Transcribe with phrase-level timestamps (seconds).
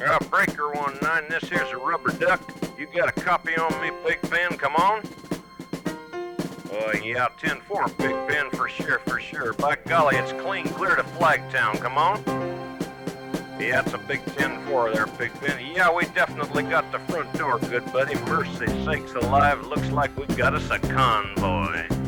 [0.00, 2.40] Uh, Breaker 19, this here's a rubber duck.
[2.78, 4.56] You got a copy on me, Big Ben?
[4.56, 5.02] Come on.
[6.70, 9.54] Uh, yeah, 10-4, Big Ben, for sure, for sure.
[9.54, 11.80] By golly, it's clean clear to Flagtown.
[11.80, 12.22] Come on.
[13.58, 15.74] Yeah, it's a big 10-4 there, Big Ben.
[15.74, 18.14] Yeah, we definitely got the front door, good buddy.
[18.26, 22.07] Mercy sakes alive, looks like we got us a convoy.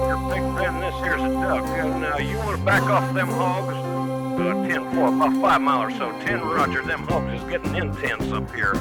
[0.00, 0.28] Convoy.
[0.28, 1.64] Breaker, Big Ben, this here's a duck.
[1.64, 3.74] Uh, now, you want to back off them hogs?
[3.74, 6.10] Uh, 10-4, about five mile or so.
[6.24, 8.74] 10, roger, them hogs is getting intense up here.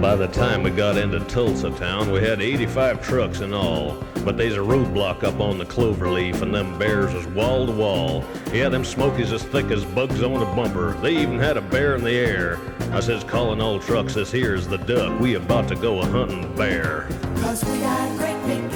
[0.00, 4.02] By the time we got into Tulsa town, we had 85 trucks in all.
[4.24, 8.24] But they's a roadblock up on the cloverleaf, and them bears is wall to wall.
[8.52, 10.94] Yeah, them smokies as thick as bugs on a bumper.
[10.94, 12.58] They even had a bear in the air.
[12.92, 15.20] I says, calling all trucks, this here's the duck.
[15.20, 17.08] We about to go a hunting bear.
[17.36, 18.71] Cause we got great big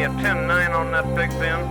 [0.00, 1.62] me a 10-9 on that, Big Ben?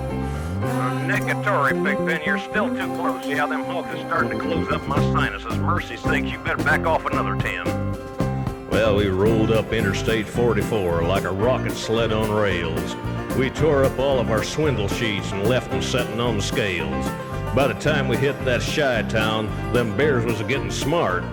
[1.10, 3.26] Negatory, Big Ben, you're still too close.
[3.26, 5.58] Yeah, them hogs is starting to close up my sinuses.
[5.58, 8.70] Mercy sakes, you better back off another 10.
[8.70, 12.96] Well, we rolled up Interstate 44 like a rocket sled on rails.
[13.36, 17.06] We tore up all of our swindle sheets and left them setting on the scales.
[17.56, 21.24] By the time we hit that Chi-town, them bears was getting smart.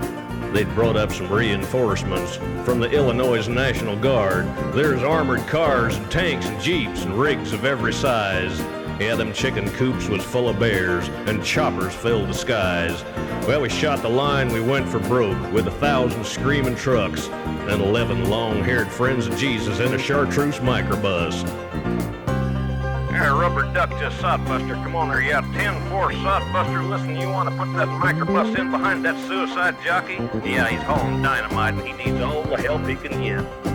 [0.56, 4.46] They'd brought up some reinforcements from the Illinois National Guard.
[4.72, 8.58] There's armored cars and tanks and jeeps and rigs of every size.
[8.98, 13.04] Yeah, them chicken coops was full of bears, and choppers filled the skies.
[13.46, 17.82] Well, we shot the line, we went for broke, with a thousand screaming trucks, and
[17.82, 21.44] eleven long-haired friends of Jesus in a chartreuse microbus.
[23.18, 24.74] Rubber duck to Sodbuster.
[24.82, 26.88] Come on there, yeah, 10-4 Sodbuster.
[26.88, 30.14] Listen, you want to put that microbus in behind that suicide jockey?
[30.48, 33.65] Yeah, he's hauling dynamite, and he needs all the help he can get.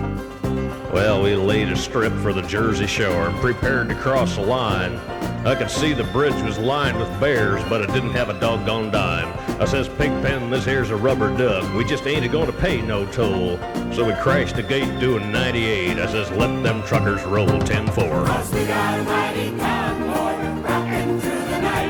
[0.94, 4.98] Well, we laid a strip for the Jersey Shore and prepared to cross the line.
[5.46, 8.92] I could see the bridge was lined with bears, but it didn't have a doggone
[8.92, 9.34] dime.
[9.62, 11.74] I says, Pigpen, this here's a rubber duck.
[11.76, 13.58] We just ain't going to pay no toll.
[13.94, 15.98] So we crashed the gate doing 98.
[15.98, 18.26] I says, let them truckers roll 10-4.
[18.28, 21.88] Cause we got a mighty convoy rocking through the night.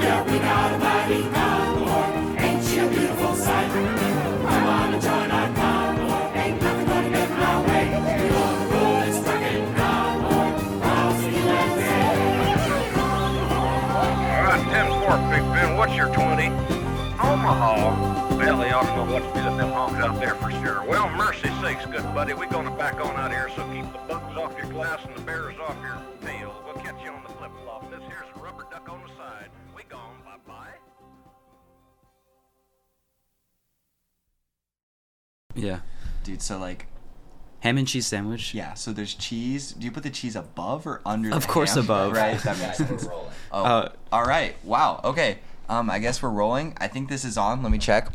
[0.00, 1.37] Yeah, we got a mighty
[18.80, 18.96] Omaha.
[18.96, 20.84] Well, they ought to know what to do with them hogs out there for sure.
[20.84, 22.34] Well, mercy sakes, good buddy.
[22.34, 25.16] We're going to back on out here, so keep the bugs off your glass and
[25.16, 26.54] the bears off your tail.
[26.64, 27.90] We'll catch you on the flip-flop.
[27.90, 29.48] This here's a rubber duck on the side.
[29.76, 30.16] We gone.
[30.24, 30.68] Bye-bye.
[35.54, 35.80] Yeah.
[36.24, 36.86] Dude, so like,
[37.60, 38.54] Ham and cheese sandwich.
[38.54, 39.72] yeah, so there's cheese.
[39.72, 41.84] Do you put the cheese above or under Of the course ham?
[41.84, 42.12] above.
[42.12, 43.08] Right, that makes sense.
[43.50, 44.54] Oh, Uh, all right.
[44.62, 45.00] Wow.
[45.02, 45.38] Okay.
[45.70, 46.74] Um, I guess we're rolling.
[46.80, 47.62] I think this is on.
[47.62, 48.08] Let me check.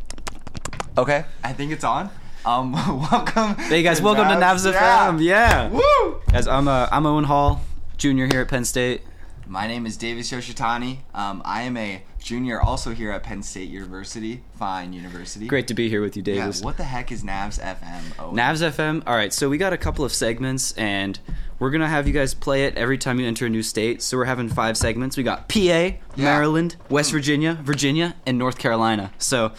[0.98, 2.09] Okay, I think it's on.
[2.46, 2.74] Um,
[3.12, 3.56] welcome.
[3.56, 5.09] Hey guys, welcome to Navs Yeah.
[5.12, 5.22] FM.
[5.24, 5.70] Yeah.
[5.70, 6.22] Woo!
[6.31, 7.62] Guys, I'm uh, I'm Owen Hall,
[7.98, 9.02] junior here at Penn State.
[9.48, 11.00] My name is Davis Yoshitani.
[11.14, 15.48] Um, I am a junior also here at Penn State University, fine university.
[15.48, 16.62] Great to be here with you, Yeah, Davis.
[16.62, 18.01] what the heck is Navs FM?
[18.19, 19.04] Oh, Navs FM.
[19.07, 21.19] All right, so we got a couple of segments, and
[21.60, 24.01] we're gonna have you guys play it every time you enter a new state.
[24.04, 25.18] So we're having five segments.
[25.18, 29.12] We got PA, Maryland, West Virginia, Virginia, and North Carolina.
[29.18, 29.51] So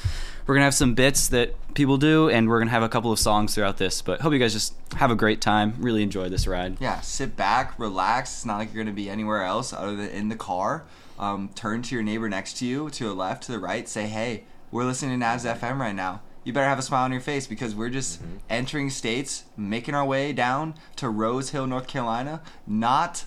[0.47, 3.19] we're gonna have some bits that people do, and we're gonna have a couple of
[3.19, 4.03] songs throughout this.
[4.03, 5.75] But hope you guys just have a great time.
[5.79, 6.81] Really enjoy this ride.
[6.81, 8.31] Yeah, sit back, relax.
[8.33, 10.85] It's not like you're gonna be anywhere else other than in the car.
[11.19, 13.89] Um, turn to your neighbor next to you, to the left, to the right.
[13.89, 17.13] Say, "Hey, we're listening to Navs FM right now." You better have a smile on
[17.13, 18.21] your face because we're just
[18.51, 22.43] entering states, making our way down to Rose Hill, North Carolina.
[22.67, 23.25] Not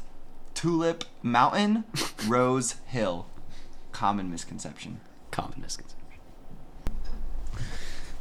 [0.53, 1.83] Tulip Mountain,
[2.27, 3.25] Rose Hill.
[3.91, 4.99] Common misconception.
[5.31, 5.96] Common misconception.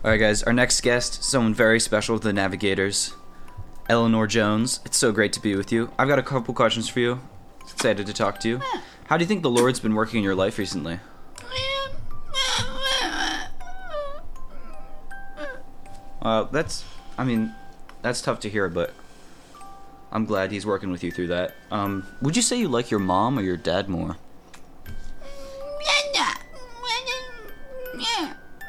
[0.04, 0.42] All right, guys.
[0.44, 3.14] Our next guest, someone very special with the Navigators,
[3.88, 4.78] Eleanor Jones.
[4.84, 5.90] It's so great to be with you.
[5.98, 7.20] I've got a couple questions for you.
[7.62, 8.60] Excited to talk to you.
[9.06, 11.00] How do you think the Lord's been working in your life recently?
[16.22, 16.84] Uh, that's,
[17.18, 17.54] I mean,
[18.02, 18.92] that's tough to hear, but
[20.12, 21.54] I'm glad he's working with you through that.
[21.70, 24.16] Um, would you say you like your mom or your dad more?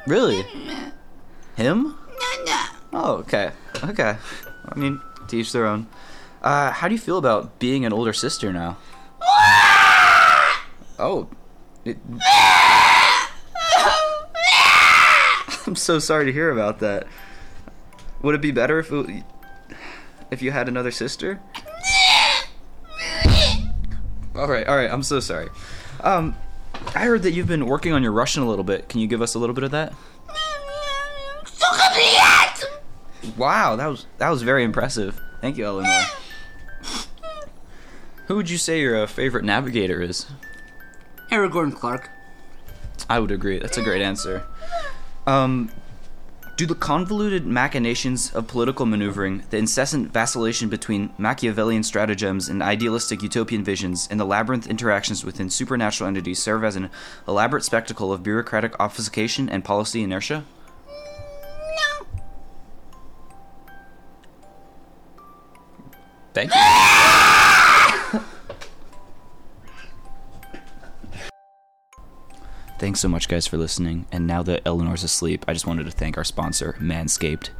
[0.06, 0.44] Really?
[1.58, 1.96] Him?
[2.92, 3.50] Oh, okay.
[3.82, 4.16] Okay.
[4.68, 5.88] I mean, to each their own.
[6.40, 8.78] Uh, how do you feel about being an older sister now?
[11.00, 11.28] Oh.
[11.84, 11.96] It...
[15.66, 17.06] I'm so sorry to hear about that.
[18.22, 19.22] Would it be better if it,
[20.32, 21.40] if you had another sister?
[24.34, 24.90] all right, all right.
[24.90, 25.50] I'm so sorry.
[26.00, 26.34] Um,
[26.96, 28.88] I heard that you've been working on your Russian a little bit.
[28.88, 29.92] Can you give us a little bit of that?
[33.38, 35.20] Wow, that was that was very impressive.
[35.40, 36.04] Thank you, Eleanor.
[38.26, 40.26] Who would you say your uh, favorite navigator is?
[41.30, 42.10] Aragorn Clark.
[43.08, 43.58] I would agree.
[43.58, 44.42] That's a great answer.
[45.26, 45.70] Um,
[46.56, 53.22] do the convoluted machinations of political maneuvering, the incessant vacillation between Machiavellian stratagems and idealistic
[53.22, 56.90] utopian visions, and the labyrinth interactions within supernatural entities serve as an
[57.28, 60.44] elaborate spectacle of bureaucratic obfuscation and policy inertia?
[66.38, 66.60] Thank you.
[72.78, 74.06] Thanks so much, guys, for listening.
[74.12, 77.50] And now that Eleanor's asleep, I just wanted to thank our sponsor, Manscaped.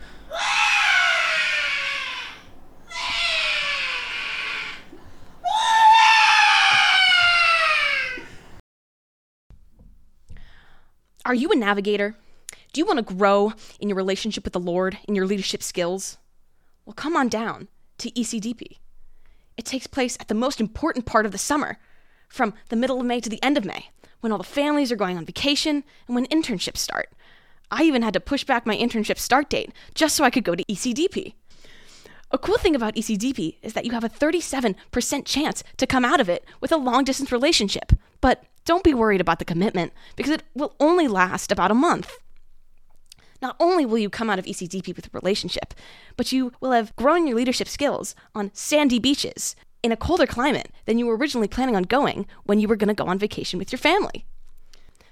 [11.25, 12.15] Are you a navigator?
[12.73, 16.19] Do you want to grow in your relationship with the Lord, in your leadership skills?
[16.87, 17.67] Well, come on down
[17.99, 18.79] to ECDP.
[19.57, 21.79] It takes place at the most important part of the summer,
[22.29, 23.91] from the middle of May to the end of May,
[24.21, 27.11] when all the families are going on vacation and when internships start.
[27.71, 30.55] I even had to push back my internship start date just so I could go
[30.55, 31.35] to ECDP.
[32.31, 36.21] A cool thing about ECDP is that you have a 37% chance to come out
[36.21, 37.93] of it with a long distance relationship.
[38.21, 42.19] But don't be worried about the commitment because it will only last about a month.
[43.41, 45.75] Not only will you come out of ECDP with a relationship,
[46.17, 50.71] but you will have grown your leadership skills on sandy beaches in a colder climate
[50.87, 53.59] than you were originally planning on going when you were going to go on vacation
[53.59, 54.25] with your family.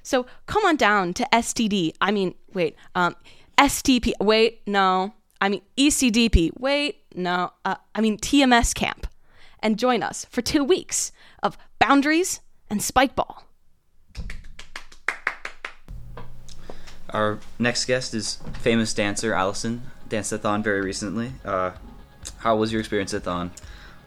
[0.02, 1.92] So come on down to STD.
[2.00, 3.16] I mean, wait, um,
[3.58, 4.12] STP.
[4.20, 5.14] Wait, no.
[5.40, 6.50] I mean, ECDP.
[6.58, 7.52] Wait, no.
[7.64, 9.06] Uh, I mean, TMS camp.
[9.60, 11.10] And join us for two weeks
[11.42, 12.40] of boundaries
[12.70, 13.42] and spikeball.
[17.10, 19.82] Our next guest is famous dancer Allison.
[20.08, 21.32] Danced at Thon very recently.
[21.44, 21.72] Uh,
[22.38, 23.50] how was your experience at Thon?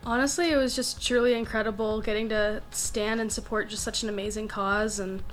[0.06, 4.48] Honestly, it was just truly incredible getting to stand and support just such an amazing
[4.48, 5.24] cause and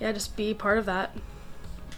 [0.00, 1.16] yeah, just be part of that.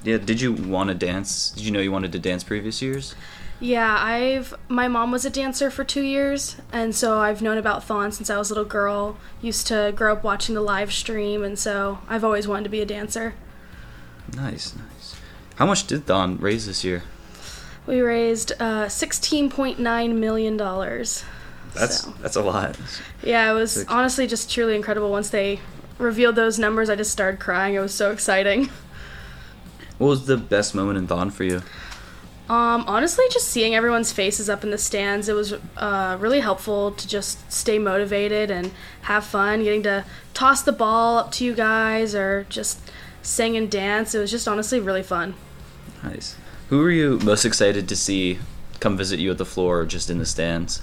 [0.05, 1.51] Yeah, did you want to dance?
[1.51, 3.15] Did you know you wanted to dance previous years?
[3.61, 7.85] Yeah, I've my mom was a dancer for 2 years and so I've known about
[7.85, 9.17] Thon since I was a little girl.
[9.41, 12.81] Used to grow up watching the live stream and so I've always wanted to be
[12.81, 13.35] a dancer.
[14.37, 15.17] Nice, nice.
[15.57, 17.03] How much did Thon raise this year?
[17.87, 21.25] We raised uh 16.9 million dollars.
[21.75, 22.15] That's So.
[22.23, 22.79] that's a lot.
[23.23, 23.91] Yeah, it was Six.
[23.91, 25.61] honestly just truly incredible once they
[25.99, 26.89] revealed those numbers.
[26.91, 27.75] I just started crying.
[27.75, 28.71] It was so exciting.
[29.99, 31.63] What was the best moment in Thon for you?
[32.49, 36.91] Um, honestly, just seeing everyone's faces up in the stands, it was uh, really helpful
[36.91, 39.63] to just stay motivated and have fun.
[39.63, 42.81] Getting to toss the ball up to you guys or just
[43.23, 44.15] sing and dance.
[44.15, 45.35] It was just honestly really fun.
[46.03, 46.37] Nice.
[46.69, 48.39] Who were you most excited to see
[48.81, 50.83] come visit you at the floor or just in the stands?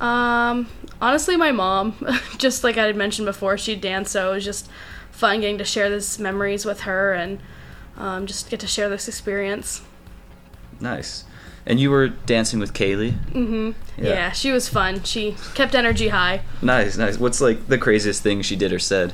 [0.00, 0.68] Um,
[1.00, 1.94] honestly, my mom,
[2.38, 4.68] just like I had mentioned before, she danced, so it was just
[5.10, 7.40] fun getting to share these memories with her and
[7.96, 9.82] um, just get to share this experience.
[10.80, 11.24] Nice.
[11.66, 13.12] And you were dancing with Kaylee?
[13.32, 14.02] Mm-hmm.
[14.02, 14.08] Yeah.
[14.08, 14.32] Yeah.
[14.32, 15.02] she was fun.
[15.02, 16.42] She kept energy high.
[16.62, 17.18] Nice, nice.
[17.18, 19.12] What's like the craziest thing she did or said?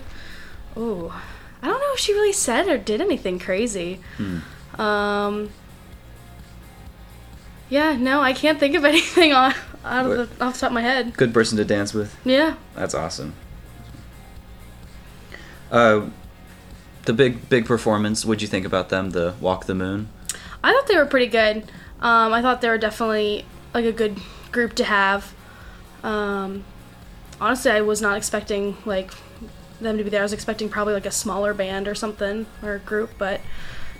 [0.77, 1.13] Ooh,
[1.65, 3.99] I don't know if she really said or did anything crazy.
[4.79, 5.49] Um.
[7.71, 10.73] Yeah, no, I can't think of anything on, out of the, off the top of
[10.75, 11.17] my head.
[11.17, 12.15] Good person to dance with.
[12.23, 12.57] Yeah.
[12.75, 13.33] That's awesome.
[15.71, 16.11] Uh,
[17.07, 18.27] the big big performance.
[18.27, 19.11] What'd you think about them?
[19.11, 20.11] The Walk the Moon.
[20.63, 21.63] I thought they were pretty good.
[22.03, 24.19] Um, I thought they were definitely like a good
[24.53, 25.33] group to have.
[26.03, 26.65] Um,
[27.41, 29.13] honestly, I was not expecting like
[29.85, 30.21] them to be there.
[30.21, 33.41] I was expecting probably like a smaller band or something or group, but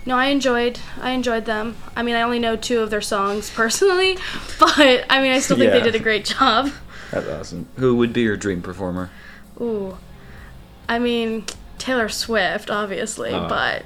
[0.05, 1.77] no, I enjoyed I enjoyed them.
[1.95, 4.17] I mean, I only know two of their songs personally,
[4.59, 5.79] but I mean, I still think Yeah.
[5.79, 6.71] they did a great job.
[7.11, 7.67] That's awesome.
[7.77, 9.09] Who would be your dream performer?
[9.61, 9.97] Ooh,
[10.89, 11.45] I mean
[11.77, 13.47] Taylor Swift, obviously, Oh.
[13.47, 13.83] but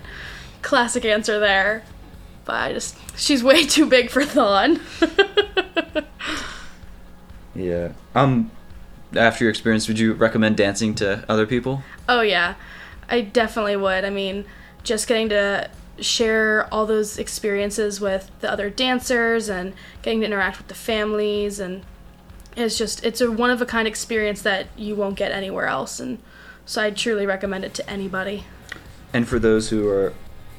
[0.61, 1.83] classic answer there.
[2.45, 4.79] But I just she's way too big for Thon.
[7.55, 7.93] Yeah.
[8.15, 8.51] Um,
[9.15, 11.83] after your experience, would you recommend dancing to other people?
[12.07, 12.55] Oh yeah,
[13.09, 14.05] I definitely would.
[14.05, 14.45] I mean,
[14.83, 20.57] just getting to share all those experiences with the other dancers and getting to interact
[20.57, 21.83] with the families and
[22.55, 25.99] it's just it's a one of a kind experience that you won't get anywhere else
[25.99, 26.17] and
[26.65, 28.45] so I truly recommend it to anybody.
[29.11, 30.13] And for those who are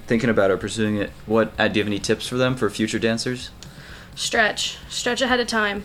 [0.08, 2.68] thinking about or pursuing it, what uh, do you have any tips for them for
[2.68, 3.50] future dancers?
[4.16, 5.84] Stretch, stretch ahead of time.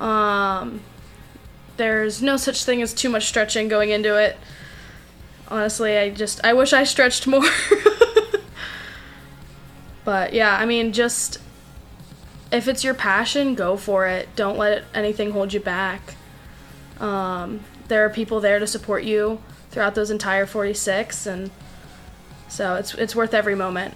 [0.00, 0.80] Um
[1.76, 4.36] there's no such thing as too much stretching going into it.
[5.48, 7.44] Honestly, I just I wish I stretched more.
[10.04, 11.38] but yeah, I mean just
[12.52, 14.28] if it's your passion, go for it.
[14.36, 16.14] Don't let anything hold you back.
[17.00, 21.50] Um, there are people there to support you throughout those entire 46 and
[22.48, 23.94] so it's it's worth every moment.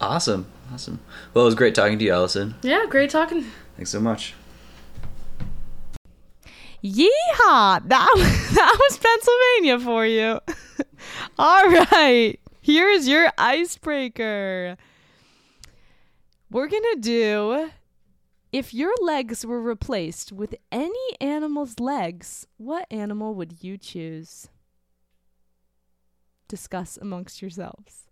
[0.00, 0.46] Awesome.
[0.72, 1.00] Awesome.
[1.34, 2.54] Well, it was great talking to you, Allison.
[2.62, 3.46] Yeah, great talking.
[3.76, 4.34] Thanks so much.
[6.82, 7.88] Yeehaw!
[7.88, 8.08] That
[8.54, 10.40] that was Pennsylvania for you.
[11.38, 14.76] All right, here's your icebreaker.
[16.50, 17.70] We're gonna do.
[18.50, 24.48] If your legs were replaced with any animal's legs, what animal would you choose?
[26.48, 28.07] Discuss amongst yourselves.